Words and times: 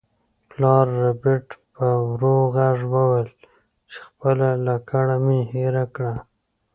پلار 0.49 0.85
ربیټ 1.03 1.47
په 1.73 1.85
ورو 2.07 2.35
غږ 2.55 2.77
وویل 2.93 3.29
چې 3.89 3.97
خپله 4.07 4.49
لکړه 4.67 5.15
مې 5.25 5.39
هیره 5.51 5.85
کړه 5.95 6.13